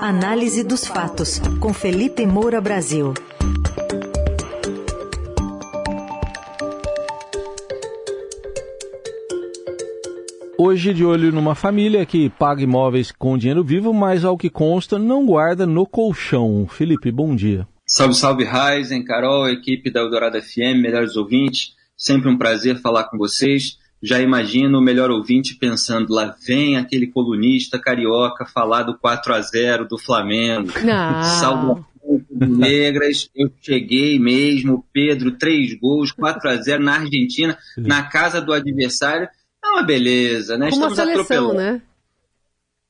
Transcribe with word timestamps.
Análise 0.00 0.62
dos 0.62 0.86
fatos, 0.86 1.40
com 1.58 1.74
Felipe 1.74 2.24
Moura 2.24 2.60
Brasil. 2.60 3.14
Hoje, 10.56 10.94
de 10.94 11.04
olho 11.04 11.32
numa 11.32 11.56
família 11.56 12.06
que 12.06 12.30
paga 12.30 12.62
imóveis 12.62 13.10
com 13.10 13.36
dinheiro 13.36 13.64
vivo, 13.64 13.92
mas 13.92 14.24
ao 14.24 14.38
que 14.38 14.48
consta, 14.48 15.00
não 15.00 15.26
guarda 15.26 15.66
no 15.66 15.84
colchão. 15.84 16.68
Felipe, 16.70 17.10
bom 17.10 17.34
dia. 17.34 17.66
Salve, 17.84 18.14
salve, 18.14 18.44
Raizen, 18.44 19.04
Carol, 19.04 19.48
equipe 19.48 19.90
da 19.90 19.98
Eldorado 19.98 20.40
FM, 20.40 20.80
melhores 20.80 21.16
ouvintes. 21.16 21.74
Sempre 21.96 22.30
um 22.30 22.38
prazer 22.38 22.80
falar 22.80 23.04
com 23.04 23.18
vocês. 23.18 23.78
Já 24.02 24.20
imagino 24.20 24.78
o 24.78 24.82
melhor 24.82 25.10
ouvinte 25.10 25.56
pensando, 25.56 26.14
lá 26.14 26.34
vem 26.46 26.76
aquele 26.76 27.08
colunista 27.08 27.78
carioca 27.78 28.46
falar 28.46 28.84
do 28.84 28.96
4 28.96 29.34
a 29.34 29.40
0 29.40 29.88
do 29.88 29.98
Flamengo. 29.98 30.70
Não. 30.84 31.84
negras, 32.30 33.28
eu 33.34 33.50
cheguei 33.60 34.18
mesmo, 34.18 34.84
Pedro, 34.92 35.32
três 35.32 35.78
gols, 35.78 36.12
4 36.12 36.48
a 36.48 36.56
0 36.56 36.82
na 36.82 36.94
Argentina, 36.94 37.58
na 37.76 38.02
casa 38.04 38.40
do 38.40 38.52
adversário 38.52 39.28
é 39.62 39.68
uma 39.68 39.82
beleza, 39.82 40.56
né? 40.56 40.70
Uma 40.72 40.94
seleção, 40.94 41.52
né? 41.52 41.82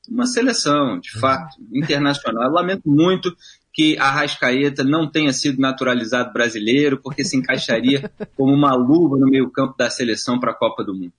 Uma 0.07 0.25
seleção, 0.25 0.99
de 0.99 1.11
fato, 1.11 1.57
internacional. 1.73 2.43
Eu 2.43 2.51
lamento 2.51 2.89
muito 2.89 3.35
que 3.73 3.97
a 3.97 4.09
Rascaeta 4.09 4.83
não 4.83 5.09
tenha 5.09 5.31
sido 5.31 5.61
naturalizado 5.61 6.33
brasileiro, 6.33 6.99
porque 7.01 7.23
se 7.23 7.37
encaixaria 7.37 8.09
como 8.35 8.53
uma 8.53 8.73
luva 8.75 9.17
no 9.17 9.27
meio-campo 9.27 9.75
da 9.77 9.89
seleção 9.89 10.39
para 10.39 10.51
a 10.51 10.55
Copa 10.55 10.83
do 10.83 10.93
Mundo. 10.93 11.13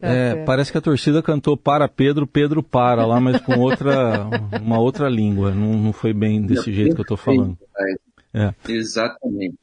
É, 0.00 0.44
parece 0.44 0.70
que 0.70 0.78
a 0.78 0.80
torcida 0.80 1.20
cantou 1.20 1.56
para 1.56 1.88
Pedro, 1.88 2.24
Pedro 2.24 2.62
para 2.62 3.04
lá, 3.04 3.20
mas 3.20 3.40
com 3.40 3.58
outra, 3.58 4.28
uma 4.62 4.78
outra 4.78 5.08
língua. 5.08 5.50
Não, 5.50 5.72
não 5.72 5.92
foi 5.92 6.12
bem 6.12 6.40
desse 6.40 6.72
jeito 6.72 6.94
que 6.94 7.00
eu 7.00 7.02
estou 7.02 7.16
falando. 7.16 7.58
É. 8.32 8.54
Exatamente. 8.68 9.56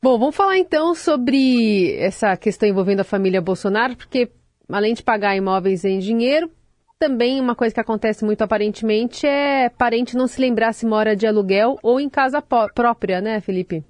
Bom, 0.00 0.16
vamos 0.16 0.36
falar 0.36 0.58
então 0.58 0.94
sobre 0.94 1.96
essa 1.96 2.36
questão 2.36 2.68
envolvendo 2.68 3.00
a 3.00 3.04
família 3.04 3.40
Bolsonaro, 3.40 3.96
porque 3.96 4.30
além 4.68 4.94
de 4.94 5.02
pagar 5.02 5.36
imóveis 5.36 5.84
em 5.84 5.98
dinheiro, 5.98 6.48
também 6.98 7.40
uma 7.40 7.54
coisa 7.54 7.74
que 7.74 7.80
acontece 7.80 8.24
muito 8.24 8.42
aparentemente 8.42 9.26
é 9.26 9.68
parente 9.68 10.16
não 10.16 10.26
se 10.26 10.40
lembrar 10.40 10.72
se 10.72 10.84
mora 10.84 11.14
de 11.14 11.26
aluguel 11.26 11.78
ou 11.82 12.00
em 12.00 12.08
casa 12.08 12.42
própria, 12.42 13.20
né, 13.20 13.40
Felipe? 13.40 13.84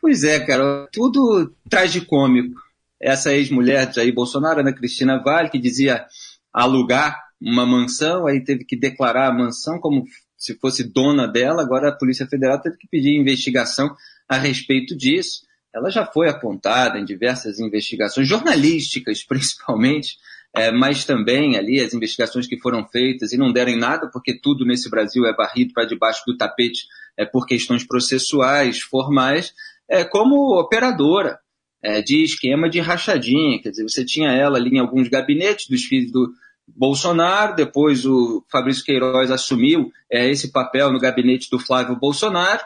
Pois 0.00 0.24
é, 0.24 0.40
cara, 0.40 0.88
tudo 0.92 1.54
tragicômico. 1.68 2.54
Essa 3.00 3.32
ex-mulher 3.32 3.86
de 3.86 3.96
Jair 3.96 4.14
Bolsonaro, 4.14 4.60
Ana 4.60 4.72
Cristina 4.72 5.20
Vale, 5.22 5.50
que 5.50 5.58
dizia 5.58 6.06
alugar 6.52 7.20
uma 7.40 7.66
mansão, 7.66 8.26
aí 8.26 8.42
teve 8.42 8.64
que 8.64 8.76
declarar 8.76 9.28
a 9.28 9.34
mansão 9.34 9.80
como 9.80 10.04
se 10.36 10.54
fosse 10.58 10.84
dona 10.84 11.26
dela, 11.26 11.62
agora 11.62 11.88
a 11.88 11.96
Polícia 11.96 12.26
Federal 12.26 12.60
teve 12.60 12.76
que 12.76 12.88
pedir 12.88 13.18
investigação 13.18 13.94
a 14.28 14.38
respeito 14.38 14.96
disso 14.96 15.42
ela 15.74 15.90
já 15.90 16.04
foi 16.04 16.28
apontada 16.28 16.98
em 16.98 17.04
diversas 17.04 17.58
investigações 17.58 18.28
jornalísticas, 18.28 19.24
principalmente, 19.24 20.18
é, 20.54 20.70
mas 20.70 21.04
também 21.04 21.56
ali 21.56 21.80
as 21.80 21.94
investigações 21.94 22.46
que 22.46 22.58
foram 22.58 22.86
feitas 22.86 23.32
e 23.32 23.38
não 23.38 23.52
deram 23.52 23.72
em 23.72 23.78
nada, 23.78 24.10
porque 24.12 24.38
tudo 24.38 24.66
nesse 24.66 24.90
Brasil 24.90 25.24
é 25.26 25.34
barrido 25.34 25.72
para 25.72 25.86
debaixo 25.86 26.22
do 26.26 26.36
tapete 26.36 26.86
é, 27.16 27.24
por 27.24 27.46
questões 27.46 27.84
processuais, 27.84 28.80
formais, 28.80 29.54
é, 29.88 30.04
como 30.04 30.58
operadora 30.58 31.38
é, 31.82 32.02
de 32.02 32.22
esquema 32.22 32.68
de 32.68 32.80
rachadinha. 32.80 33.60
Quer 33.62 33.70
dizer, 33.70 33.82
você 33.82 34.04
tinha 34.04 34.30
ela 34.30 34.58
ali 34.58 34.76
em 34.76 34.78
alguns 34.78 35.08
gabinetes 35.08 35.68
dos 35.68 35.84
filhos 35.84 36.12
do 36.12 36.32
Bolsonaro, 36.66 37.56
depois 37.56 38.04
o 38.06 38.44
Fabrício 38.50 38.84
Queiroz 38.84 39.30
assumiu 39.30 39.90
é, 40.10 40.30
esse 40.30 40.52
papel 40.52 40.92
no 40.92 41.00
gabinete 41.00 41.50
do 41.50 41.58
Flávio 41.58 41.96
Bolsonaro, 41.96 42.62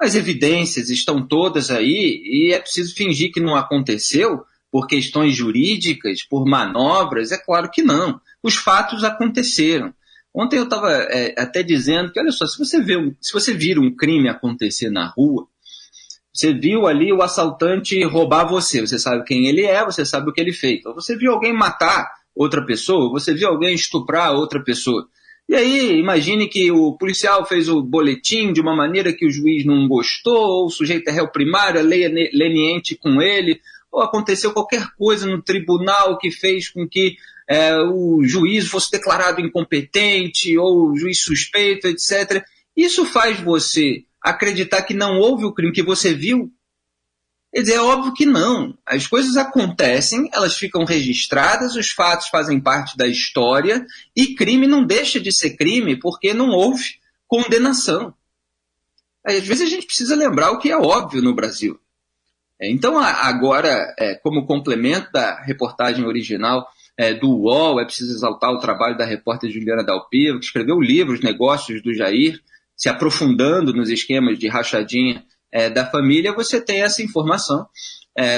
as 0.00 0.14
evidências 0.14 0.90
estão 0.90 1.26
todas 1.26 1.70
aí 1.70 2.20
e 2.24 2.52
é 2.52 2.60
preciso 2.60 2.94
fingir 2.94 3.32
que 3.32 3.40
não 3.40 3.56
aconteceu 3.56 4.44
por 4.70 4.86
questões 4.86 5.34
jurídicas, 5.34 6.22
por 6.22 6.44
manobras? 6.44 7.32
É 7.32 7.38
claro 7.38 7.70
que 7.70 7.82
não. 7.82 8.20
Os 8.42 8.56
fatos 8.56 9.04
aconteceram. 9.04 9.92
Ontem 10.34 10.56
eu 10.56 10.64
estava 10.64 10.92
é, 10.92 11.34
até 11.38 11.62
dizendo 11.62 12.12
que, 12.12 12.20
olha 12.20 12.30
só, 12.30 12.46
se 12.46 12.58
você, 12.58 12.80
vê 12.80 12.96
um, 12.96 13.14
se 13.20 13.32
você 13.32 13.54
vira 13.54 13.80
um 13.80 13.94
crime 13.94 14.28
acontecer 14.28 14.90
na 14.90 15.06
rua, 15.06 15.46
você 16.32 16.52
viu 16.52 16.86
ali 16.86 17.12
o 17.12 17.22
assaltante 17.22 18.00
roubar 18.04 18.46
você, 18.46 18.80
você 18.80 18.98
sabe 18.98 19.24
quem 19.24 19.46
ele 19.46 19.62
é, 19.62 19.84
você 19.84 20.04
sabe 20.04 20.30
o 20.30 20.32
que 20.32 20.40
ele 20.40 20.52
fez. 20.52 20.80
Você 20.94 21.16
viu 21.16 21.32
alguém 21.32 21.52
matar 21.52 22.08
outra 22.34 22.64
pessoa, 22.64 23.10
você 23.10 23.34
viu 23.34 23.48
alguém 23.48 23.74
estuprar 23.74 24.32
outra 24.32 24.62
pessoa. 24.62 25.08
E 25.48 25.56
aí, 25.56 25.98
imagine 25.98 26.46
que 26.46 26.70
o 26.70 26.92
policial 26.92 27.44
fez 27.46 27.68
o 27.68 27.82
boletim 27.82 28.52
de 28.52 28.60
uma 28.60 28.76
maneira 28.76 29.14
que 29.14 29.26
o 29.26 29.30
juiz 29.30 29.64
não 29.64 29.88
gostou, 29.88 30.46
ou 30.46 30.66
o 30.66 30.70
sujeito 30.70 31.08
é 31.08 31.10
réu 31.10 31.26
primário, 31.32 31.80
a 31.80 31.82
lei 31.82 32.04
é 32.04 32.08
leniente 32.32 32.94
com 32.94 33.20
ele, 33.22 33.60
ou 33.90 34.02
aconteceu 34.02 34.52
qualquer 34.52 34.94
coisa 34.96 35.26
no 35.26 35.42
tribunal 35.42 36.18
que 36.18 36.30
fez 36.30 36.68
com 36.68 36.88
que 36.88 37.16
é, 37.48 37.76
o 37.78 38.22
juiz 38.24 38.66
fosse 38.66 38.90
declarado 38.90 39.40
incompetente, 39.40 40.56
ou 40.58 40.96
juiz 40.96 41.20
suspeito, 41.20 41.88
etc. 41.88 42.44
Isso 42.76 43.04
faz 43.04 43.40
você 43.40 44.04
acreditar 44.20 44.82
que 44.82 44.94
não 44.94 45.18
houve 45.18 45.44
o 45.44 45.52
crime 45.52 45.72
que 45.72 45.82
você 45.82 46.12
viu 46.12 46.52
Quer 47.52 47.62
dizer, 47.62 47.74
é 47.74 47.80
óbvio 47.80 48.12
que 48.12 48.26
não. 48.26 48.76
As 48.84 49.06
coisas 49.06 49.36
acontecem, 49.36 50.28
elas 50.32 50.56
ficam 50.56 50.84
registradas, 50.84 51.76
os 51.76 51.90
fatos 51.90 52.28
fazem 52.28 52.60
parte 52.60 52.96
da 52.96 53.06
história 53.06 53.86
e 54.14 54.34
crime 54.34 54.66
não 54.66 54.84
deixa 54.84 55.18
de 55.18 55.32
ser 55.32 55.56
crime 55.56 55.96
porque 55.96 56.34
não 56.34 56.50
houve 56.50 56.84
condenação. 57.26 58.14
Às 59.24 59.46
vezes 59.46 59.66
a 59.66 59.70
gente 59.70 59.86
precisa 59.86 60.14
lembrar 60.14 60.50
o 60.52 60.58
que 60.58 60.70
é 60.70 60.76
óbvio 60.76 61.22
no 61.22 61.34
Brasil. 61.34 61.80
É, 62.60 62.70
então, 62.70 62.98
agora, 62.98 63.94
é, 63.98 64.14
como 64.16 64.46
complemento 64.46 65.10
da 65.12 65.40
reportagem 65.42 66.04
original 66.04 66.66
é, 66.96 67.14
do 67.14 67.28
UOL, 67.28 67.80
é 67.80 67.84
preciso 67.84 68.12
exaltar 68.12 68.50
o 68.50 68.58
trabalho 68.58 68.96
da 68.96 69.04
repórter 69.04 69.50
Juliana 69.50 69.84
Dalpiva, 69.84 70.38
que 70.38 70.44
escreveu 70.44 70.76
o 70.76 70.82
livro 70.82 71.14
Os 71.14 71.20
Negócios 71.20 71.82
do 71.82 71.94
Jair, 71.94 72.40
se 72.76 72.88
aprofundando 72.88 73.72
nos 73.72 73.90
esquemas 73.90 74.38
de 74.38 74.48
rachadinha 74.48 75.24
da 75.74 75.84
família, 75.86 76.34
você 76.34 76.60
tem 76.60 76.82
essa 76.82 77.02
informação 77.02 77.66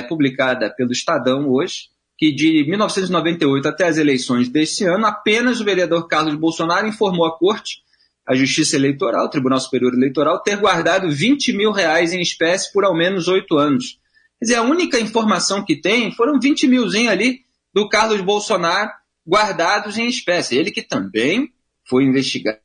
publicada 0.09 0.71
pelo 0.71 0.93
Estadão 0.93 1.51
hoje, 1.51 1.89
que 2.17 2.31
de 2.31 2.65
1998 2.69 3.67
até 3.67 3.89
as 3.89 3.97
eleições 3.97 4.49
deste 4.49 4.85
ano, 4.85 5.07
apenas 5.07 5.59
o 5.61 5.65
vereador 5.65 6.07
Carlos 6.07 6.37
Bolsonaro 6.37 6.87
informou 6.87 7.27
a 7.27 7.37
Corte, 7.37 7.83
a 8.27 8.35
Justiça 8.35 8.77
Eleitoral, 8.77 9.25
o 9.25 9.31
Tribunal 9.31 9.59
Superior 9.59 9.95
Eleitoral, 9.95 10.43
ter 10.43 10.57
guardado 10.57 11.11
20 11.11 11.53
mil 11.55 11.73
reais 11.73 12.13
em 12.13 12.21
espécie 12.21 12.73
por 12.73 12.85
ao 12.85 12.95
menos 12.95 13.27
oito 13.27 13.59
anos. 13.59 13.99
Quer 14.41 14.45
dizer, 14.47 14.57
a 14.57 14.63
única 14.63 14.99
informação 14.99 15.63
que 15.63 15.77
tem 15.77 16.11
foram 16.13 16.41
20 16.41 16.67
milzinho 16.67 17.11
ali 17.11 17.45
do 17.75 17.89
Carlos 17.91 18.23
Bolsonaro 18.23 18.91
guardados 19.29 19.99
em 19.99 20.09
espécie. 20.09 20.57
Ele 20.57 20.71
que 20.71 20.81
também 20.81 21.53
foi 21.85 22.05
investigado 22.05 22.59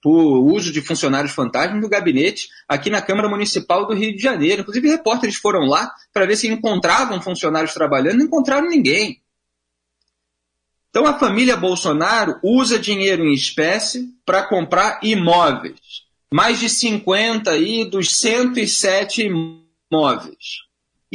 por 0.00 0.38
uso 0.54 0.72
de 0.72 0.80
funcionários 0.80 1.32
fantasmas 1.32 1.80
do 1.80 1.88
gabinete 1.88 2.48
aqui 2.68 2.88
na 2.88 3.02
Câmara 3.02 3.28
Municipal 3.28 3.84
do 3.84 3.94
Rio 3.94 4.14
de 4.14 4.22
Janeiro. 4.22 4.62
Inclusive, 4.62 4.88
repórteres 4.88 5.34
foram 5.34 5.66
lá 5.66 5.92
para 6.12 6.24
ver 6.24 6.36
se 6.36 6.46
encontravam 6.46 7.20
funcionários 7.20 7.74
trabalhando, 7.74 8.18
não 8.18 8.26
encontraram 8.26 8.68
ninguém. 8.68 9.20
Então, 10.90 11.04
a 11.04 11.18
família 11.18 11.56
Bolsonaro 11.56 12.38
usa 12.44 12.78
dinheiro 12.78 13.24
em 13.24 13.34
espécie 13.34 14.14
para 14.24 14.44
comprar 14.44 15.00
imóveis. 15.02 16.06
Mais 16.32 16.60
de 16.60 16.70
50 16.70 17.50
aí 17.50 17.84
dos 17.84 18.16
107 18.16 19.28
imóveis. 19.90 20.65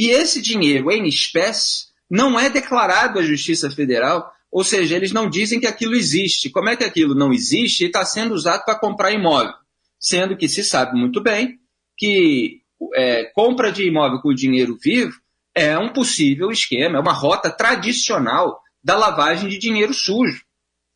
E 0.01 0.09
esse 0.09 0.41
dinheiro 0.41 0.91
em 0.91 1.07
espécie 1.07 1.85
não 2.09 2.39
é 2.39 2.49
declarado 2.49 3.19
à 3.19 3.23
Justiça 3.23 3.69
Federal 3.69 4.31
ou 4.51 4.63
seja, 4.65 4.95
eles 4.95 5.13
não 5.13 5.29
dizem 5.29 5.59
que 5.59 5.65
aquilo 5.65 5.95
existe. 5.95 6.49
Como 6.49 6.67
é 6.67 6.75
que 6.75 6.83
aquilo 6.83 7.15
não 7.15 7.31
existe 7.31 7.83
e 7.83 7.87
está 7.87 8.03
sendo 8.03 8.33
usado 8.33 8.65
para 8.65 8.77
comprar 8.77 9.11
imóvel? 9.11 9.53
Sendo 9.97 10.35
que 10.35 10.49
se 10.49 10.63
sabe 10.63 10.99
muito 10.99 11.21
bem 11.21 11.57
que 11.97 12.61
é, 12.95 13.25
compra 13.33 13.71
de 13.71 13.87
imóvel 13.87 14.19
com 14.19 14.33
dinheiro 14.33 14.77
vivo 14.81 15.13
é 15.55 15.77
um 15.77 15.93
possível 15.93 16.51
esquema, 16.51 16.97
é 16.97 16.99
uma 16.99 17.13
rota 17.13 17.49
tradicional 17.49 18.59
da 18.83 18.97
lavagem 18.97 19.47
de 19.47 19.57
dinheiro 19.57 19.93
sujo. 19.93 20.43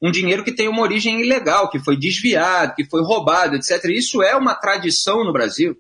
Um 0.02 0.12
dinheiro 0.12 0.44
que 0.44 0.52
tem 0.52 0.68
uma 0.68 0.82
origem 0.82 1.22
ilegal, 1.22 1.70
que 1.70 1.80
foi 1.80 1.96
desviado, 1.96 2.76
que 2.76 2.84
foi 2.86 3.02
roubado, 3.04 3.56
etc. 3.56 3.86
Isso 3.86 4.22
é 4.22 4.36
uma 4.36 4.56
tradição 4.56 5.24
no 5.24 5.32
Brasil 5.32 5.78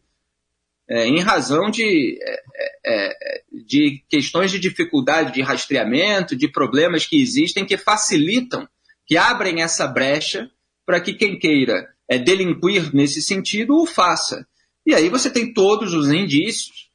é, 0.87 1.07
em 1.07 1.19
razão 1.19 1.71
de, 1.71 2.19
é, 2.21 2.43
é, 2.85 3.07
é, 3.07 3.41
de 3.51 4.03
questões 4.07 4.51
de 4.51 4.59
dificuldade 4.59 5.33
de 5.33 5.41
rastreamento, 5.41 6.35
de 6.35 6.47
problemas 6.47 7.05
que 7.05 7.19
existem 7.19 7.65
que 7.65 7.77
facilitam, 7.77 8.67
que 9.05 9.17
abrem 9.17 9.61
essa 9.61 9.87
brecha 9.87 10.49
para 10.85 11.01
que 11.01 11.13
quem 11.13 11.39
queira 11.39 11.89
é, 12.07 12.19
delinquir 12.19 12.93
nesse 12.93 13.21
sentido 13.21 13.75
o 13.75 13.85
faça. 13.85 14.47
E 14.85 14.93
aí 14.93 15.09
você 15.09 15.31
tem 15.31 15.51
todos 15.53 15.93
os 15.93 16.11
indícios 16.11 16.85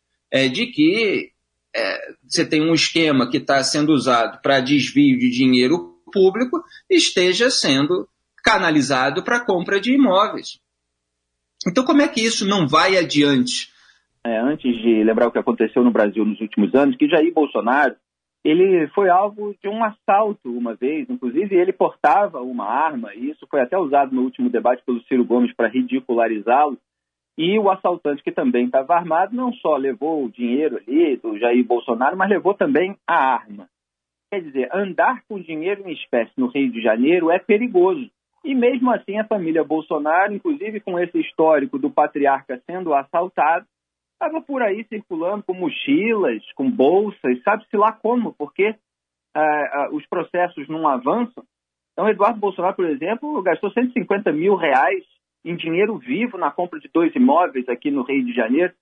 de 0.53 0.67
que 0.67 1.33
você 2.23 2.45
tem 2.45 2.63
um 2.63 2.73
esquema 2.73 3.29
que 3.29 3.39
está 3.39 3.65
sendo 3.65 3.93
usado 3.93 4.41
para 4.41 4.61
desvio 4.61 5.19
de 5.19 5.29
dinheiro 5.29 6.01
público 6.13 6.63
esteja 6.89 7.51
sendo 7.51 8.09
canalizado 8.45 9.25
para 9.25 9.45
compra 9.45 9.81
de 9.81 9.93
imóveis. 9.93 10.61
Então, 11.67 11.85
como 11.85 12.01
é 12.01 12.09
que 12.09 12.21
isso 12.21 12.47
não 12.47 12.67
vai 12.67 12.97
adiante? 12.97 13.71
É, 14.25 14.39
antes 14.39 14.77
de 14.77 15.03
lembrar 15.03 15.29
o 15.29 15.33
que 15.33 15.39
aconteceu 15.39 15.83
no 15.83 15.91
Brasil 15.91 16.25
nos 16.25 16.41
últimos 16.41 16.75
anos, 16.75 16.97
que 16.97 17.09
Jair 17.09 17.33
Bolsonaro 17.33 17.97
ele 18.43 18.89
foi 18.89 19.11
alvo 19.11 19.55
de 19.63 19.69
um 19.69 19.85
assalto 19.85 20.51
uma 20.51 20.75
vez, 20.75 21.09
inclusive 21.11 21.55
ele 21.55 21.73
portava 21.73 22.41
uma 22.41 22.65
arma, 22.65 23.15
e 23.15 23.31
isso 23.31 23.47
foi 23.51 23.61
até 23.61 23.77
usado 23.77 24.15
no 24.15 24.23
último 24.23 24.49
debate 24.49 24.83
pelo 24.85 25.03
Ciro 25.03 25.25
Gomes 25.25 25.55
para 25.55 25.69
ridicularizá-lo. 25.69 26.79
E 27.37 27.59
o 27.59 27.71
assaltante, 27.71 28.23
que 28.23 28.33
também 28.33 28.67
estava 28.67 28.95
armado, 28.95 29.35
não 29.35 29.53
só 29.55 29.77
levou 29.77 30.25
o 30.25 30.31
dinheiro 30.31 30.77
ali 30.77 31.17
do 31.17 31.39
Jair 31.39 31.65
Bolsonaro, 31.65 32.17
mas 32.17 32.29
levou 32.29 32.55
também 32.55 32.97
a 33.07 33.35
arma. 33.35 33.69
Quer 34.31 34.43
dizer, 34.43 34.69
andar 34.75 35.23
com 35.29 35.41
dinheiro 35.41 35.89
em 35.89 35.93
espécie 35.93 36.33
no 36.37 36.49
Rio 36.49 36.71
de 36.71 36.83
Janeiro 36.83 37.31
é 37.31 37.39
perigoso. 37.39 38.11
E 38.45 38.55
mesmo 38.55 38.91
assim, 38.91 39.19
a 39.19 39.27
família 39.27 39.65
Bolsonaro, 39.65 40.35
inclusive 40.35 40.81
com 40.81 40.99
esse 40.99 41.19
histórico 41.19 41.79
do 41.79 41.91
patriarca 41.91 42.61
sendo 42.67 42.95
assaltado, 42.95 43.67
estava 44.21 44.43
por 44.43 44.63
aí 44.63 44.85
circulando 44.85 45.43
com 45.43 45.55
mochilas, 45.55 46.43
com 46.55 46.71
bolsas, 46.71 47.43
sabe-se 47.43 47.75
lá 47.75 47.91
como, 47.91 48.35
porque 48.35 48.77
ah, 49.35 49.41
ah, 49.41 49.89
os 49.93 50.07
processos 50.07 50.69
não 50.69 50.87
avançam. 50.87 51.43
Então, 51.93 52.09
Eduardo 52.09 52.39
Bolsonaro, 52.39 52.77
por 52.77 52.87
exemplo, 52.87 53.43
gastou 53.43 53.71
150 53.73 54.31
mil 54.33 54.55
reais 54.55 55.05
em 55.43 55.57
dinheiro 55.57 55.97
vivo 55.97 56.37
na 56.37 56.51
compra 56.51 56.79
de 56.79 56.91
dois 56.93 57.15
imóveis 57.17 57.67
aqui 57.69 57.91
no 57.91 58.03
Rio 58.03 58.25
de 58.25 58.35
Janeiro. 58.35 58.75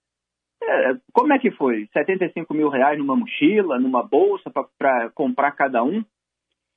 É, 0.61 0.97
como 1.13 1.33
é 1.33 1.39
que 1.39 1.53
foi? 1.53 1.89
75 1.93 2.53
mil 2.53 2.69
reais 2.69 2.99
numa 2.99 3.15
mochila, 3.15 3.79
numa 3.79 4.03
bolsa 4.03 4.51
para 4.77 5.09
comprar 5.11 5.53
cada 5.53 5.85
um? 5.85 6.05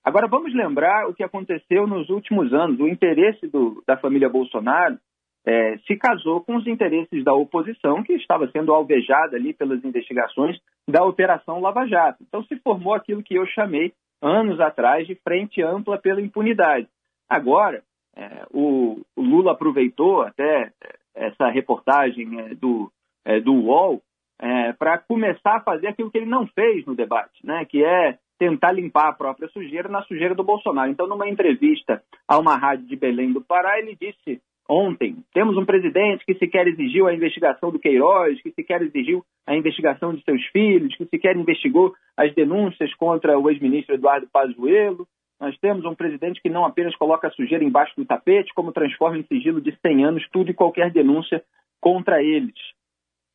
Agora 0.04 0.28
vamos 0.28 0.54
lembrar 0.54 1.08
o 1.08 1.14
que 1.16 1.24
aconteceu 1.24 1.88
nos 1.88 2.10
últimos 2.10 2.54
anos. 2.54 2.80
O 2.80 2.88
interesse 2.88 3.48
do, 3.48 3.84
da 3.88 3.98
família 3.98 4.30
Bolsonaro 4.30 5.00
é, 5.46 5.78
se 5.88 5.96
casou 5.96 6.42
com 6.42 6.56
os 6.56 6.68
interesses 6.68 7.24
da 7.24 7.34
oposição, 7.34 8.04
que 8.04 8.14
estava 8.14 8.50
sendo 8.52 8.74
alvejada 8.74 9.36
ali 9.36 9.54
pelas 9.54 9.84
investigações 9.84 10.60
da 10.88 11.04
Operação 11.04 11.60
Lava 11.60 11.86
Jato. 11.88 12.24
Então 12.28 12.44
se 12.44 12.56
formou 12.58 12.94
aquilo 12.94 13.24
que 13.24 13.36
eu 13.36 13.46
chamei 13.48 13.94
anos 14.22 14.60
atrás 14.60 15.08
de 15.08 15.16
frente 15.16 15.62
ampla 15.62 15.98
pela 15.98 16.22
impunidade. 16.22 16.88
Agora, 17.28 17.82
é, 18.16 18.46
o, 18.52 19.02
o, 19.16 19.22
Lula 19.22 19.54
aproveitou 19.54 20.22
até 20.22 20.72
essa 21.16 21.50
reportagem 21.50 22.40
é, 22.40 22.56
do, 22.56 22.92
é, 23.26 23.40
do 23.40 23.54
UOL 23.54 24.02
é, 24.40 24.74
para 24.74 24.98
começar 24.98 25.58
a 25.58 25.62
fazer 25.62 25.88
aquilo 25.88 26.12
que 26.12 26.18
ele 26.18 26.30
não 26.30 26.46
fez 26.48 26.86
no 26.86 26.96
debate, 26.96 27.46
né, 27.46 27.66
que 27.66 27.84
é 27.84 28.18
tentar 28.38 28.72
limpar 28.72 29.10
a 29.10 29.14
própria 29.14 29.48
sujeira 29.50 29.88
na 29.88 30.02
sujeira 30.04 30.34
do 30.34 30.44
Bolsonaro. 30.44 30.90
Então, 30.90 31.08
numa 31.08 31.30
entrevista 31.30 32.04
a 32.28 32.40
uma 32.40 32.58
rádio 32.58 32.88
de 32.88 32.96
Belém 32.96 33.32
do 33.32 33.40
Pará, 33.40 33.78
ele 33.78 33.96
disse 33.96 34.42
ontem: 34.72 35.18
temos 35.34 35.58
um 35.58 35.66
presidente 35.66 36.26
que 36.26 36.34
sequer 36.36 36.66
exigiu 36.68 37.08
a 37.08 37.14
investigação 37.14 37.72
do 37.72 37.80
Queiroz, 37.80 38.42
que 38.42 38.52
sequer 38.52 38.82
exigiu 38.82 39.24
a 39.46 39.56
investigação 39.56 40.14
de 40.14 40.24
seus 40.24 40.44
filhos, 40.48 40.96
que 40.96 41.06
sequer 41.06 41.36
investigou 41.36 41.94
as 42.16 42.34
denúncias 42.34 42.94
contra 42.96 43.38
o 43.38 43.50
ex-ministro 43.50 43.96
Eduardo 43.96 44.28
Pazuello. 44.32 45.06
Nós 45.40 45.58
temos 45.58 45.84
um 45.86 45.96
presidente 45.96 46.42
que 46.42 46.50
não 46.50 46.64
apenas 46.64 46.96
coloca 46.96 47.28
a 47.28 47.32
sujeira 47.32 47.64
embaixo 47.64 47.94
do 47.98 48.06
tapete, 48.06 48.54
como 48.54 48.72
transforma 48.72 49.18
em 49.18 49.24
sigilo 49.24 49.60
de 49.60 49.76
100 49.82 50.06
anos 50.06 50.30
tudo 50.32 50.52
e 50.52 50.54
qualquer 50.54 50.92
denúncia 50.92 51.44
contra 51.82 52.24
eles. 52.24 52.56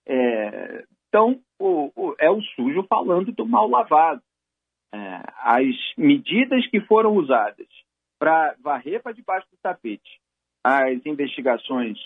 É... 0.09 0.85
então, 1.09 1.41
o, 1.59 1.91
o, 1.97 2.15
é 2.19 2.31
o 2.31 2.41
sujo 2.41 2.85
falando 2.89 3.33
do 3.33 3.45
mal 3.45 3.69
lavado. 3.69 4.23
É... 4.95 4.99
as 5.43 5.67
medidas 5.99 6.65
que 6.69 6.81
foram 6.81 7.15
usadas 7.15 7.67
para 8.21 8.55
varrer 8.63 9.03
para 9.03 9.13
debaixo 9.13 9.47
do 9.51 9.59
tapete 9.61 10.21
as 10.67 11.07
investigações 11.07 11.97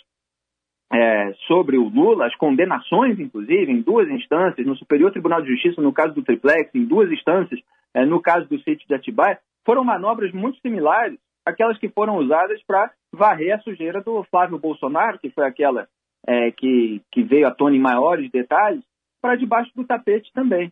é, 0.92 1.32
sobre 1.46 1.78
o 1.78 1.88
Lula, 1.88 2.26
as 2.26 2.36
condenações, 2.36 3.18
inclusive, 3.18 3.72
em 3.72 3.80
duas 3.80 4.06
instâncias, 4.10 4.66
no 4.66 4.76
Superior 4.76 5.10
Tribunal 5.10 5.40
de 5.40 5.48
Justiça, 5.48 5.80
no 5.80 5.94
caso 5.94 6.12
do 6.12 6.22
Triplex, 6.22 6.70
em 6.74 6.84
duas 6.84 7.10
instâncias, 7.10 7.58
é, 7.94 8.04
no 8.04 8.20
caso 8.20 8.46
do 8.48 8.58
sítio 8.58 8.86
de 8.86 8.94
Atibaia, 8.94 9.38
foram 9.64 9.82
manobras 9.82 10.30
muito 10.32 10.60
similares 10.60 11.18
àquelas 11.46 11.78
que 11.78 11.88
foram 11.88 12.18
usadas 12.18 12.62
para 12.66 12.90
varrer 13.10 13.54
a 13.54 13.60
sujeira 13.60 14.02
do 14.02 14.22
Flávio 14.24 14.58
Bolsonaro, 14.58 15.18
que 15.18 15.30
foi 15.30 15.46
aquela 15.46 15.88
é, 16.26 16.50
que, 16.50 17.00
que 17.10 17.22
veio 17.22 17.46
à 17.46 17.50
tona 17.50 17.76
em 17.76 17.80
maiores 17.80 18.30
detalhes, 18.30 18.84
para 19.22 19.36
debaixo 19.36 19.70
do 19.74 19.86
tapete 19.86 20.30
também. 20.34 20.70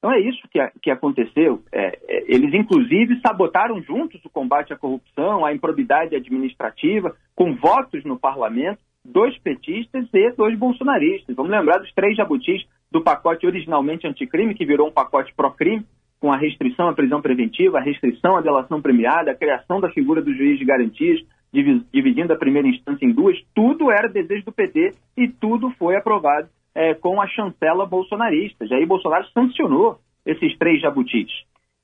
Então 0.00 0.12
é 0.12 0.18
isso 0.18 0.40
que, 0.50 0.58
que 0.82 0.90
aconteceu. 0.90 1.62
É, 1.70 1.98
é, 2.08 2.24
eles, 2.26 2.54
inclusive, 2.54 3.20
sabotaram 3.20 3.82
juntos 3.82 4.24
o 4.24 4.30
combate 4.30 4.72
à 4.72 4.76
corrupção, 4.76 5.44
à 5.44 5.52
improbidade 5.52 6.16
administrativa, 6.16 7.14
com 7.36 7.54
votos 7.54 8.02
no 8.04 8.18
parlamento, 8.18 8.80
dois 9.04 9.38
petistas 9.38 10.06
e 10.12 10.30
dois 10.32 10.58
bolsonaristas. 10.58 11.36
Vamos 11.36 11.52
lembrar 11.52 11.78
dos 11.78 11.92
três 11.92 12.16
jabutis 12.16 12.66
do 12.90 13.02
pacote 13.02 13.46
originalmente 13.46 14.06
anticrime, 14.06 14.54
que 14.54 14.64
virou 14.64 14.88
um 14.88 14.92
pacote 14.92 15.34
pró-crime, 15.34 15.84
com 16.18 16.32
a 16.32 16.36
restrição 16.36 16.88
à 16.88 16.94
prisão 16.94 17.20
preventiva, 17.20 17.78
a 17.78 17.82
restrição 17.82 18.36
à 18.36 18.40
delação 18.40 18.80
premiada, 18.80 19.30
a 19.30 19.34
criação 19.34 19.80
da 19.80 19.90
figura 19.90 20.22
do 20.22 20.34
juiz 20.34 20.58
de 20.58 20.64
garantias, 20.64 21.20
dividindo 21.52 22.32
a 22.32 22.38
primeira 22.38 22.68
instância 22.68 23.04
em 23.04 23.12
duas. 23.12 23.36
Tudo 23.54 23.90
era 23.90 24.08
desejo 24.08 24.46
do 24.46 24.52
PT 24.52 24.94
e 25.16 25.28
tudo 25.28 25.70
foi 25.78 25.96
aprovado 25.96 26.48
é, 26.74 26.94
com 26.94 27.20
a 27.20 27.26
chancela 27.28 27.86
bolsonarista. 27.86 28.66
Jair 28.66 28.86
Bolsonaro 28.86 29.26
sancionou 29.32 29.98
esses 30.24 30.56
três 30.58 30.80
jabutis. 30.80 31.30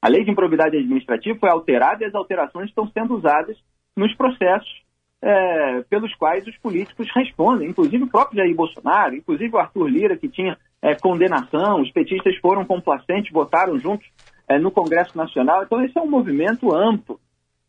A 0.00 0.09
lei 0.09 0.25
de 0.25 0.31
improbidade 0.31 0.77
administrativa 0.77 1.38
foi 1.38 1.50
alterada 1.50 2.05
e 2.05 2.06
as 2.06 2.15
alterações 2.15 2.69
estão 2.69 2.88
sendo 2.88 3.17
usadas 3.17 3.56
nos 3.97 4.15
processos 4.15 4.85
é, 5.23 5.83
pelos 5.88 6.15
quais 6.15 6.47
os 6.47 6.56
políticos 6.59 7.09
respondem, 7.15 7.69
inclusive 7.69 8.05
o 8.05 8.09
próprio 8.09 8.38
Jair 8.38 8.55
Bolsonaro, 8.55 9.17
inclusive 9.17 9.55
o 9.55 9.59
Arthur 9.59 9.88
Lira, 9.88 10.17
que 10.17 10.29
tinha 10.29 10.56
é, 10.83 10.94
condenação, 10.94 11.81
os 11.81 11.91
petistas 11.91 12.37
foram 12.37 12.65
complacentes, 12.65 13.33
votaram 13.33 13.79
juntos 13.79 14.06
é, 14.49 14.59
no 14.59 14.71
Congresso 14.71 15.17
Nacional. 15.17 15.65
Então, 15.65 15.83
esse 15.83 15.99
é 15.99 16.03
um 16.03 16.11
movimento 16.11 16.75
amplo. 16.75 17.19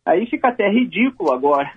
Aí 0.05 0.25
fica 0.27 0.49
até 0.49 0.69
ridículo 0.69 1.31
agora 1.31 1.71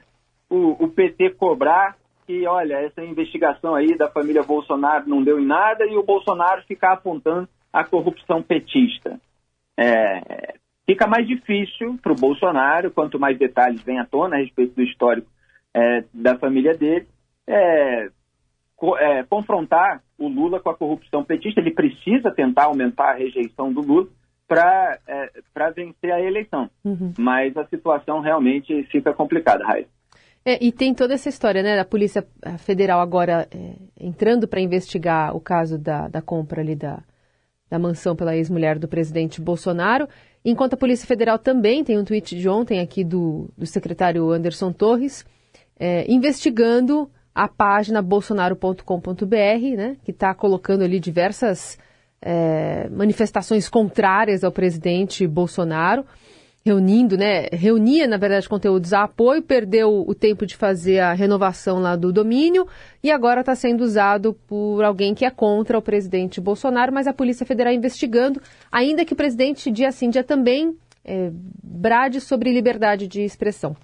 o, 0.48 0.84
o 0.84 0.88
PT 0.88 1.30
cobrar 1.30 1.96
que, 2.30 2.46
olha, 2.46 2.74
essa 2.74 3.02
investigação 3.02 3.74
aí 3.74 3.96
da 3.96 4.08
família 4.08 4.44
Bolsonaro 4.44 5.08
não 5.08 5.20
deu 5.20 5.40
em 5.40 5.44
nada 5.44 5.84
e 5.84 5.96
o 5.96 6.04
Bolsonaro 6.04 6.62
ficar 6.62 6.92
apontando 6.92 7.48
a 7.72 7.82
corrupção 7.82 8.40
petista. 8.40 9.20
É, 9.76 10.54
fica 10.86 11.08
mais 11.08 11.26
difícil 11.26 11.98
para 12.00 12.12
o 12.12 12.16
Bolsonaro, 12.16 12.92
quanto 12.92 13.18
mais 13.18 13.36
detalhes 13.36 13.82
vêm 13.82 13.98
à 13.98 14.06
tona 14.06 14.36
a 14.36 14.38
respeito 14.38 14.76
do 14.76 14.82
histórico 14.82 15.26
é, 15.74 16.04
da 16.14 16.38
família 16.38 16.72
dele, 16.72 17.08
é, 17.48 18.10
co 18.76 18.96
é, 18.96 19.24
confrontar 19.24 20.00
o 20.16 20.28
Lula 20.28 20.60
com 20.60 20.70
a 20.70 20.76
corrupção 20.76 21.24
petista. 21.24 21.60
Ele 21.60 21.74
precisa 21.74 22.30
tentar 22.30 22.66
aumentar 22.66 23.10
a 23.10 23.16
rejeição 23.16 23.72
do 23.72 23.80
Lula 23.80 24.08
para 24.46 25.00
é, 25.08 25.70
vencer 25.74 26.12
a 26.12 26.20
eleição. 26.20 26.70
Uhum. 26.84 27.12
Mas 27.18 27.56
a 27.56 27.66
situação 27.66 28.20
realmente 28.20 28.84
fica 28.84 29.12
complicada, 29.12 29.64
Raíssa. 29.64 29.99
É, 30.44 30.64
e 30.64 30.72
tem 30.72 30.94
toda 30.94 31.14
essa 31.14 31.28
história, 31.28 31.62
né, 31.62 31.76
da 31.76 31.84
Polícia 31.84 32.26
Federal 32.58 33.00
agora 33.00 33.46
é, 33.50 33.74
entrando 34.00 34.48
para 34.48 34.60
investigar 34.60 35.36
o 35.36 35.40
caso 35.40 35.78
da, 35.78 36.08
da 36.08 36.22
compra 36.22 36.62
ali 36.62 36.74
da, 36.74 37.02
da 37.68 37.78
mansão 37.78 38.16
pela 38.16 38.34
ex-mulher 38.34 38.78
do 38.78 38.88
presidente 38.88 39.40
Bolsonaro, 39.40 40.08
enquanto 40.44 40.74
a 40.74 40.78
Polícia 40.78 41.06
Federal 41.06 41.38
também 41.38 41.84
tem 41.84 41.98
um 41.98 42.04
tweet 42.04 42.38
de 42.38 42.48
ontem 42.48 42.80
aqui 42.80 43.04
do, 43.04 43.50
do 43.56 43.66
secretário 43.66 44.30
Anderson 44.30 44.72
Torres, 44.72 45.26
é, 45.78 46.10
investigando 46.10 47.10
a 47.34 47.46
página 47.46 48.00
bolsonaro.com.br, 48.00 49.76
né, 49.76 49.96
que 50.04 50.10
está 50.10 50.34
colocando 50.34 50.82
ali 50.82 50.98
diversas 50.98 51.78
é, 52.20 52.88
manifestações 52.88 53.68
contrárias 53.68 54.42
ao 54.42 54.52
presidente 54.52 55.26
Bolsonaro 55.26 56.04
reunindo, 56.64 57.16
né? 57.16 57.46
Reunia, 57.52 58.06
na 58.06 58.16
verdade, 58.16 58.48
conteúdos 58.48 58.92
a 58.92 59.04
apoio, 59.04 59.42
perdeu 59.42 60.04
o 60.06 60.14
tempo 60.14 60.44
de 60.44 60.56
fazer 60.56 60.98
a 60.98 61.12
renovação 61.12 61.80
lá 61.80 61.96
do 61.96 62.12
domínio 62.12 62.66
e 63.02 63.10
agora 63.10 63.40
está 63.40 63.54
sendo 63.54 63.82
usado 63.82 64.34
por 64.46 64.84
alguém 64.84 65.14
que 65.14 65.24
é 65.24 65.30
contra 65.30 65.78
o 65.78 65.82
presidente 65.82 66.40
Bolsonaro, 66.40 66.92
mas 66.92 67.06
a 67.06 67.14
Polícia 67.14 67.46
Federal 67.46 67.72
investigando, 67.72 68.40
ainda 68.70 69.04
que 69.04 69.14
o 69.14 69.16
presidente 69.16 69.70
dia 69.70 69.90
sim, 69.90 70.10
dia 70.10 70.22
também 70.22 70.76
é, 71.04 71.30
brade 71.32 72.20
sobre 72.20 72.52
liberdade 72.52 73.08
de 73.08 73.22
expressão. 73.22 73.74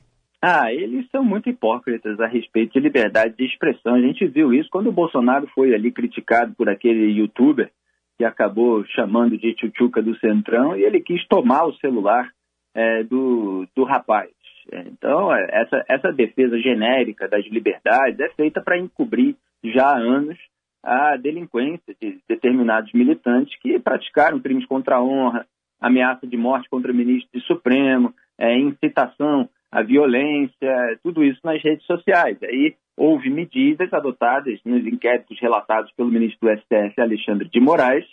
Ah, 0.43 0.73
eles 0.73 1.07
são 1.11 1.25
muito 1.25 1.49
hipócritas 1.49 2.21
a 2.21 2.27
respeito 2.27 2.75
de 2.75 2.81
liberdade 2.81 3.35
de 3.37 3.47
expressão. 3.47 3.95
A 3.95 4.01
gente 4.01 4.27
viu 4.27 4.53
isso 4.53 4.69
quando 4.71 4.89
o 4.89 4.93
Bolsonaro 4.93 5.49
foi 5.55 5.75
ali 5.75 5.91
criticado 5.91 6.55
por 6.55 6.69
aquele 6.69 7.11
youtuber 7.11 7.71
que 8.19 8.25
acabou 8.25 8.85
chamando 8.87 9.37
de 9.37 9.55
tchutchuca 9.55 10.03
do 10.03 10.17
Centrão 10.19 10.77
e 10.77 10.85
ele 10.85 11.01
quis 11.01 11.27
tomar 11.27 11.65
o 11.65 11.75
celular 11.77 12.31
é, 12.77 13.03
do, 13.05 13.67
do 13.75 13.85
rapaz. 13.85 14.31
Então, 14.71 15.35
é, 15.35 15.49
essa, 15.51 15.85
essa 15.89 16.13
defesa 16.13 16.59
genérica 16.59 17.27
das 17.27 17.45
liberdades 17.47 18.21
é 18.21 18.29
feita 18.31 18.61
para 18.61 18.79
encobrir 18.79 19.35
já 19.65 19.87
há 19.87 19.97
anos 19.97 20.39
a 20.83 21.17
delinquência 21.17 21.97
de 22.01 22.19
determinados 22.29 22.93
militantes 22.93 23.59
que 23.61 23.79
praticaram 23.81 24.39
crimes 24.39 24.67
contra 24.67 24.97
a 24.97 25.03
honra, 25.03 25.47
ameaça 25.81 26.27
de 26.27 26.37
morte 26.37 26.69
contra 26.69 26.93
ministro 26.93 27.31
do 27.33 27.41
Supremo, 27.47 28.15
é, 28.39 28.57
incitação 28.59 29.49
a 29.73 29.83
violência, 29.83 30.99
tudo 31.03 31.25
isso 31.25 31.41
nas 31.43 31.63
redes 31.63 31.85
sociais. 31.87 32.39
Aí 32.43 32.75
houve 32.97 33.31
medidas 33.31 33.93
adotadas 33.93 34.61
nos 34.65 34.87
inquéritos 34.87 35.39
relatados 35.41 35.91
pelo 35.93 36.11
ministro 36.11 36.49
do 36.49 36.61
STF, 36.61 37.01
Alexandre 37.01 37.49
de 37.49 37.61
Moraes, 37.61 38.07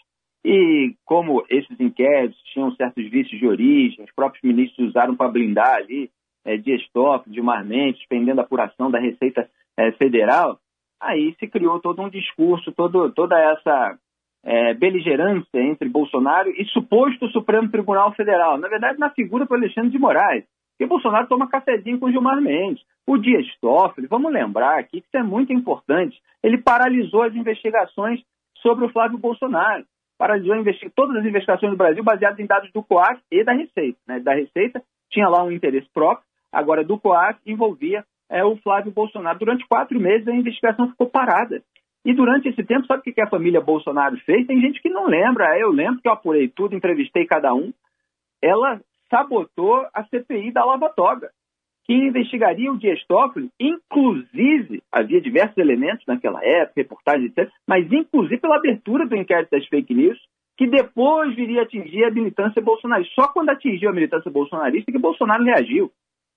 e 0.46 0.96
como 1.06 1.46
esses 1.50 1.80
inquéritos 1.80 2.42
tinham 2.54 2.76
certos 2.76 3.10
vícios 3.10 3.40
de 3.40 3.48
origem, 3.48 4.04
os 4.04 4.12
próprios 4.12 4.44
ministros 4.44 4.90
usaram 4.90 5.16
para 5.16 5.32
blindar 5.32 5.76
ali 5.76 6.10
é, 6.46 6.58
Dias 6.58 6.82
Toffoli, 6.94 7.36
Gilmar 7.36 7.66
Mendes, 7.66 8.00
suspendendo 8.00 8.42
a 8.42 8.44
apuração 8.44 8.92
da 8.92 9.00
Receita 9.00 9.50
é, 9.78 9.92
Federal, 9.94 10.60
aí 11.02 11.34
se 11.40 11.48
criou 11.48 11.80
todo 11.80 12.02
um 12.02 12.10
discurso, 12.10 12.72
todo, 12.72 13.12
toda 13.12 13.40
essa 13.40 13.98
é, 14.44 14.74
beligerância 14.74 15.62
entre 15.62 15.88
Bolsonaro 15.88 16.50
e 16.50 16.66
suposto 16.66 17.30
Supremo 17.30 17.70
Tribunal 17.70 18.14
Federal. 18.14 18.58
Na 18.58 18.68
verdade, 18.68 19.00
na 19.00 19.10
figura 19.10 19.46
do 19.46 19.54
Alexandre 19.54 19.92
de 19.92 20.00
Moraes. 20.00 20.44
Porque 20.72 20.90
Bolsonaro 20.90 21.28
toma 21.28 21.50
cafezinho 21.50 22.00
com 22.00 22.12
Gilmar 22.12 22.42
Mendes. 22.42 22.84
O 23.08 23.18
Dias 23.18 23.46
Toffoli, 23.62 24.08
vamos 24.08 24.32
lembrar 24.32 24.80
aqui 24.80 25.02
que 25.02 25.08
isso 25.08 25.18
é 25.18 25.24
muito 25.24 25.54
importante, 25.54 26.20
ele 26.42 26.58
paralisou 26.58 27.24
as 27.24 27.36
investigações 27.36 28.22
sobre 28.58 28.86
o 28.86 28.90
Flávio 28.90 29.18
Bolsonaro. 29.18 29.86
Paralisou 30.24 30.56
todas 30.96 31.18
as 31.18 31.26
investigações 31.26 31.70
do 31.70 31.78
Brasil 31.78 32.02
baseadas 32.02 32.40
em 32.40 32.46
dados 32.46 32.72
do 32.72 32.82
COAF 32.82 33.22
e 33.30 33.44
da 33.44 33.52
Receita. 33.52 34.00
Né? 34.08 34.22
Da 34.22 34.34
Receita 34.34 34.82
tinha 35.12 35.28
lá 35.28 35.44
um 35.44 35.52
interesse 35.52 35.90
próprio, 35.94 36.26
agora 36.50 36.82
do 36.82 36.98
COAF 36.98 37.38
envolvia 37.46 38.06
é, 38.30 38.42
o 38.42 38.56
Flávio 38.56 38.90
Bolsonaro. 38.90 39.38
Durante 39.38 39.68
quatro 39.68 40.00
meses 40.00 40.26
a 40.26 40.34
investigação 40.34 40.90
ficou 40.92 41.10
parada. 41.10 41.62
E 42.06 42.14
durante 42.14 42.48
esse 42.48 42.64
tempo, 42.64 42.88
sabe 42.88 43.02
o 43.02 43.14
que 43.14 43.20
a 43.20 43.30
família 43.30 43.60
Bolsonaro 43.60 44.16
fez? 44.20 44.48
Tem 44.48 44.62
gente 44.62 44.82
que 44.82 44.88
não 44.88 45.08
lembra. 45.08 45.60
Eu 45.60 45.72
lembro 45.72 46.02
que 46.02 46.08
eu 46.08 46.14
apurei 46.14 46.48
tudo, 46.48 46.74
entrevistei 46.74 47.26
cada 47.26 47.54
um. 47.54 47.74
Ela 48.42 48.80
sabotou 49.10 49.86
a 49.94 50.06
CPI 50.06 50.54
da 50.54 50.64
Lava 50.64 50.88
Toga, 50.88 51.32
que 51.86 51.94
investigaria 51.94 52.72
o 52.72 52.78
Dias 52.78 53.04
Toffoli, 53.06 53.50
inclusive, 53.60 54.82
havia 54.92 55.20
diversos 55.22 55.58
elementos 55.58 56.06
naquela 56.08 56.44
época, 56.44 56.74
reportagens, 56.78 57.32
etc., 57.32 57.52
mas 57.68 57.92
inclusive 57.92 58.40
pela 58.40 58.58
abertura 58.58 59.06
do 59.06 59.16
inquérito 59.16 59.52
das 59.52 59.66
fake 59.68 59.94
news, 59.94 60.18
que 60.58 60.68
depois 60.68 61.36
viria 61.36 61.62
a 61.62 61.64
atingir 61.64 62.06
a 62.06 62.12
militância 62.12 62.62
bolsonarista. 62.62 63.14
Só 63.16 63.28
quando 63.28 63.50
atingiu 63.50 63.90
a 63.90 63.94
militância 63.94 64.32
bolsonarista 64.32 64.92
que 64.92 65.00
Bolsonaro 65.00 65.44
reagiu. 65.44 65.92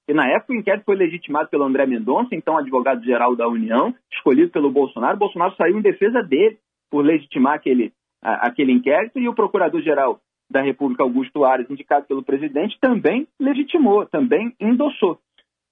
E 0.08 0.14
na 0.14 0.28
época 0.28 0.52
o 0.52 0.56
inquérito 0.56 0.84
foi 0.84 0.96
legitimado 0.96 1.48
pelo 1.48 1.64
André 1.64 1.84
Mendonça, 1.86 2.34
então 2.34 2.56
advogado-geral 2.56 3.34
da 3.36 3.48
União, 3.48 3.94
escolhido 4.12 4.50
pelo 4.50 4.70
Bolsonaro. 4.70 5.18
Bolsonaro 5.18 5.54
saiu 5.56 5.78
em 5.78 5.82
defesa 5.82 6.22
dele 6.22 6.58
por 6.90 7.04
legitimar 7.04 7.54
aquele, 7.54 7.92
a, 8.22 8.46
aquele 8.46 8.72
inquérito 8.72 9.18
e 9.18 9.28
o 9.28 9.34
procurador-geral 9.34 10.20
da 10.48 10.62
República, 10.62 11.02
Augusto 11.02 11.44
Ares, 11.44 11.68
indicado 11.68 12.06
pelo 12.06 12.22
presidente, 12.22 12.78
também 12.80 13.26
legitimou, 13.38 14.06
também 14.06 14.54
endossou. 14.60 15.18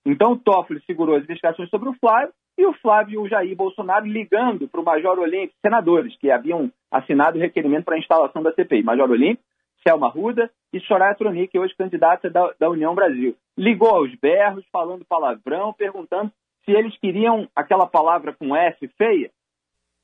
Então 0.04 0.32
o 0.32 0.38
Toffoli 0.38 0.82
segurou 0.86 1.16
as 1.16 1.24
investigações 1.24 1.70
sobre 1.70 1.88
o 1.88 1.94
Flávio 1.94 2.32
e 2.58 2.66
o 2.66 2.72
Flávio 2.74 3.14
e 3.14 3.18
o 3.18 3.28
Jair 3.28 3.56
Bolsonaro 3.56 4.06
ligando 4.06 4.68
para 4.68 4.80
o 4.80 4.84
Major 4.84 5.18
Olímpio, 5.18 5.56
senadores 5.60 6.16
que 6.18 6.30
haviam 6.30 6.70
assinado 6.90 7.38
o 7.38 7.40
requerimento 7.40 7.84
para 7.84 7.96
a 7.96 7.98
instalação 7.98 8.42
da 8.42 8.52
CPI. 8.52 8.82
Major 8.82 9.10
Olímpio, 9.10 9.42
Selma 9.86 10.08
Ruda 10.08 10.50
e 10.72 10.80
Soraya 10.80 11.14
Tronic, 11.14 11.58
hoje 11.58 11.74
candidata 11.76 12.30
da, 12.30 12.52
da 12.58 12.70
União 12.70 12.94
Brasil. 12.94 13.36
Ligou 13.56 13.90
aos 13.90 14.14
berros, 14.16 14.64
falando 14.72 15.04
palavrão, 15.04 15.72
perguntando 15.72 16.30
se 16.64 16.72
eles 16.72 16.96
queriam 16.98 17.48
aquela 17.54 17.86
palavra 17.86 18.32
com 18.32 18.56
S 18.56 18.88
feia. 18.96 19.30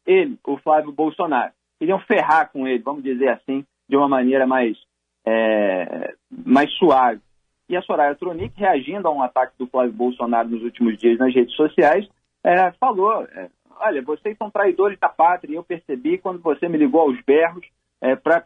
Ele, 0.07 0.39
o 0.47 0.57
Flávio 0.59 0.93
Bolsonaro. 0.93 1.53
Queriam 1.79 1.99
ferrar 2.01 2.51
com 2.53 2.67
ele, 2.67 2.83
vamos 2.83 3.03
dizer 3.03 3.29
assim, 3.29 3.65
de 3.89 3.97
uma 3.97 4.09
maneira 4.09 4.47
mais, 4.47 4.77
é, 5.25 6.15
mais 6.31 6.71
suave. 6.75 7.21
E 7.71 7.77
a 7.77 7.83
Soraya 7.83 8.17
Tronic, 8.17 8.53
reagindo 8.57 9.07
a 9.07 9.13
um 9.13 9.23
ataque 9.23 9.53
do 9.57 9.69
Flávio 9.69 9.93
Bolsonaro 9.93 10.49
nos 10.49 10.61
últimos 10.65 10.99
dias 10.99 11.17
nas 11.19 11.33
redes 11.33 11.55
sociais, 11.55 12.05
é, 12.43 12.73
falou: 12.73 13.23
é, 13.23 13.49
Olha, 13.79 14.03
vocês 14.03 14.37
são 14.37 14.51
traidores 14.51 14.99
da 14.99 15.09
pátria, 15.09 15.53
e 15.53 15.55
eu 15.55 15.63
percebi 15.63 16.19
quando 16.19 16.43
você 16.43 16.69
me 16.69 16.77
ligou 16.77 17.01
aos 17.01 17.23
berros 17.23 17.65
é, 18.01 18.17
para 18.17 18.43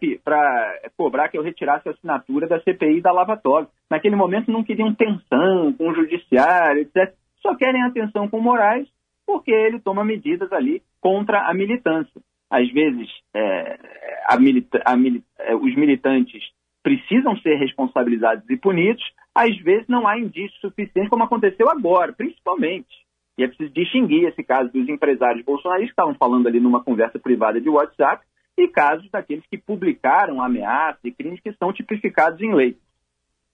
cobrar 0.94 1.30
que 1.30 1.38
eu 1.38 1.42
retirasse 1.42 1.88
a 1.88 1.92
assinatura 1.92 2.46
da 2.46 2.60
CPI 2.60 3.00
da 3.00 3.12
Lava 3.12 3.34
Toga. 3.34 3.66
Naquele 3.90 4.14
momento 4.14 4.52
não 4.52 4.62
queriam 4.62 4.94
tensão 4.94 5.72
com 5.72 5.88
o 5.88 5.94
judiciário, 5.94 6.82
etc. 6.82 7.14
Só 7.40 7.54
querem 7.54 7.82
atenção 7.82 8.28
com 8.28 8.40
Moraes 8.40 8.86
porque 9.26 9.50
ele 9.50 9.80
toma 9.80 10.04
medidas 10.04 10.52
ali 10.52 10.82
contra 11.00 11.48
a 11.48 11.54
militância. 11.54 12.20
Às 12.50 12.70
vezes, 12.70 13.08
é, 13.34 13.78
a 14.26 14.38
milita 14.38 14.82
a 14.84 14.94
é, 15.38 15.54
os 15.54 15.74
militantes 15.74 16.42
precisam 16.84 17.34
ser 17.38 17.56
responsabilizados 17.56 18.48
e 18.50 18.56
punidos, 18.58 19.02
às 19.34 19.56
vezes 19.58 19.88
não 19.88 20.06
há 20.06 20.18
indícios 20.18 20.60
suficientes, 20.60 21.08
como 21.08 21.24
aconteceu 21.24 21.68
agora, 21.70 22.12
principalmente. 22.12 23.04
E 23.38 23.42
é 23.42 23.48
preciso 23.48 23.72
distinguir 23.72 24.28
esse 24.28 24.44
caso 24.44 24.70
dos 24.70 24.86
empresários 24.88 25.44
bolsonaristas 25.44 25.88
que 25.88 25.92
estavam 25.92 26.14
falando 26.14 26.46
ali 26.46 26.60
numa 26.60 26.84
conversa 26.84 27.18
privada 27.18 27.58
de 27.58 27.68
WhatsApp 27.68 28.24
e 28.56 28.68
casos 28.68 29.10
daqueles 29.10 29.44
que 29.46 29.58
publicaram 29.58 30.42
ameaças 30.42 31.00
e 31.02 31.10
crimes 31.10 31.40
que 31.40 31.52
são 31.54 31.72
tipificados 31.72 32.40
em 32.40 32.54
lei. 32.54 32.76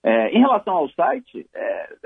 É, 0.03 0.31
em 0.31 0.41
relação 0.41 0.75
ao 0.75 0.91
site, 0.91 1.47
é, 1.55 1.97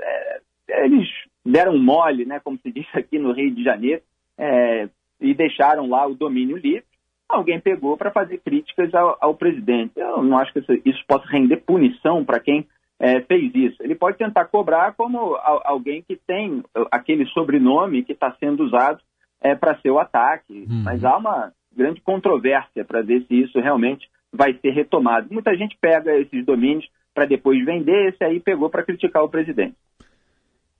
é, 0.69 0.85
eles 0.85 1.09
deram 1.43 1.77
mole, 1.77 2.23
né, 2.23 2.39
como 2.39 2.57
se 2.59 2.71
diz 2.71 2.85
aqui 2.93 3.17
no 3.17 3.33
Rio 3.33 3.53
de 3.53 3.63
Janeiro, 3.63 4.01
é, 4.37 4.87
e 5.19 5.33
deixaram 5.33 5.89
lá 5.89 6.05
o 6.05 6.13
domínio 6.13 6.55
livre. 6.55 6.85
Alguém 7.27 7.59
pegou 7.59 7.97
para 7.97 8.11
fazer 8.11 8.37
críticas 8.37 8.93
ao, 8.93 9.17
ao, 9.19 9.35
presidente. 9.35 9.93
Eu 9.95 10.23
não 10.23 10.37
acho 10.37 10.53
que 10.53 10.59
isso, 10.59 10.73
isso 10.85 11.03
possa 11.07 11.25
render 11.27 11.57
punição 11.57 12.23
para 12.23 12.39
quem 12.39 12.67
é, 12.99 13.21
fez 13.21 13.53
isso. 13.53 13.81
Ele 13.81 13.95
pode 13.95 14.17
tentar 14.17 14.45
cobrar 14.45 14.93
como 14.93 15.35
alguém 15.63 16.01
que 16.01 16.15
tem 16.15 16.63
aquele 16.91 17.25
sobrenome 17.27 18.03
que 18.03 18.13
está 18.13 18.31
sendo 18.39 18.63
usado 18.63 18.99
é, 19.41 19.55
para 19.55 19.77
ser 19.79 19.89
o 19.89 19.99
ataque. 19.99 20.65
Uhum. 20.69 20.83
Mas 20.83 21.03
há 21.03 21.17
uma 21.17 21.51
grande 21.75 21.99
controvérsia 22.01 22.85
para 22.85 23.01
ver 23.01 23.25
se 23.27 23.41
isso 23.41 23.59
realmente 23.59 24.07
vai 24.31 24.53
ser 24.53 24.71
retomado. 24.71 25.27
Muita 25.31 25.55
gente 25.55 25.77
pega 25.79 26.15
esses 26.17 26.45
domínios 26.45 26.87
para 27.13 27.25
depois 27.25 27.63
vender, 27.63 28.09
esse 28.09 28.23
aí 28.23 28.39
pegou 28.39 28.69
para 28.69 28.83
criticar 28.83 29.23
o 29.23 29.29
presidente. 29.29 29.75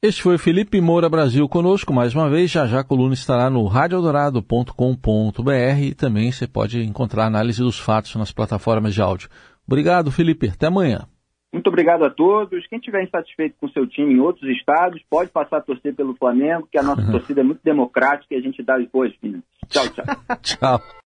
Este 0.02 0.22
foi 0.22 0.38
Felipe 0.38 0.80
Moura 0.82 1.10
Brasil 1.10 1.48
conosco 1.48 1.94
mais 1.94 2.14
uma 2.14 2.30
vez. 2.30 2.52
Já 2.52 2.68
já 2.68 2.82
a 2.82 2.84
coluna 2.84 3.14
estará 3.14 3.50
no 3.50 3.66
radioeldorado.com.br 3.66 5.80
e 5.82 5.96
também 5.96 6.32
você 6.32 6.48
pode 6.48 6.84
encontrar 6.84 7.26
análise 7.26 7.62
dos 7.62 7.80
fatos 7.80 8.16
nas 8.16 8.32
plataformas 8.32 8.94
de 8.94 9.02
áudio. 9.02 9.30
Obrigado, 9.66 10.12
Felipe. 10.12 10.50
Até 10.50 10.68
amanhã. 10.68 11.08
Muito 11.52 11.68
obrigado 11.68 12.04
a 12.04 12.10
todos. 12.10 12.68
Quem 12.68 12.80
estiver 12.80 13.04
insatisfeito 13.04 13.56
com 13.60 13.70
seu 13.70 13.88
time 13.88 14.14
em 14.14 14.20
outros 14.20 14.48
estados, 14.58 15.02
pode 15.10 15.32
passar 15.32 15.58
a 15.58 15.62
torcer 15.62 15.96
pelo 15.96 16.14
Flamengo, 16.18 16.68
que 16.70 16.78
a 16.78 16.84
nossa 16.84 17.04
torcida 17.10 17.40
é 17.40 17.46
muito 17.46 17.62
democrática 17.64 18.36
e 18.36 18.38
a 18.38 18.42
gente 18.42 18.62
dá 18.62 18.76
as 18.76 18.86
boas-vindas. 18.90 19.42
Tchau, 19.70 19.88
tchau. 19.88 20.06
tchau. 20.44 20.82